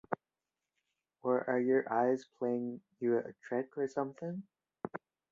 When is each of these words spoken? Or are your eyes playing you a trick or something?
Or 1.21 1.47
are 1.47 1.59
your 1.59 1.87
eyes 1.93 2.25
playing 2.39 2.81
you 2.99 3.19
a 3.19 3.33
trick 3.47 3.77
or 3.77 3.87
something? 3.87 4.41